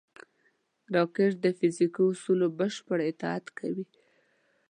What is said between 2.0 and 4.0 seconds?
اصولو بشپړ اطاعت کوي